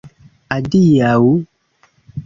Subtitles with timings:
[0.55, 1.21] Adiaŭ!